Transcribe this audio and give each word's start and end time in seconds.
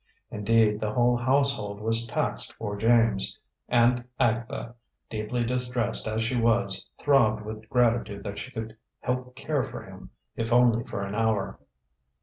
Indeed, 0.31 0.79
the 0.79 0.89
whole 0.93 1.15
household 1.15 1.79
was 1.79 2.07
taxed 2.07 2.53
for 2.53 2.75
James; 2.75 3.37
and 3.69 4.03
Agatha, 4.19 4.73
deeply 5.11 5.43
distressed 5.43 6.07
as 6.07 6.23
she 6.23 6.35
was, 6.35 6.87
throbbed 6.97 7.43
with 7.45 7.69
gratitude 7.69 8.23
that 8.23 8.39
she 8.39 8.49
could 8.49 8.75
help 9.01 9.35
care 9.35 9.61
for 9.61 9.83
him, 9.83 10.09
if 10.35 10.51
only 10.51 10.83
for 10.85 11.03
an 11.03 11.13
hour. 11.13 11.59